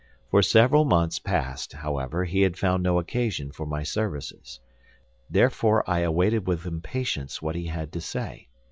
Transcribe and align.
For 0.31 0.41
several 0.41 0.83
months 0.83 1.19
past, 1.19 1.73
however, 1.73 2.25
he 2.25 2.41
had 2.41 2.57
found 2.57 2.81
no 2.81 2.97
occasion 2.97 3.51
for 3.51 3.67
my 3.67 3.83
services. 3.83 4.59
Therefore 5.29 5.87
I 5.87 5.99
awaited 5.99 6.47
with 6.47 6.65
impatience 6.65 7.39
what 7.39 7.53
he 7.55 7.67
had 7.67 7.91
to 7.91 8.01
say. 8.01 8.47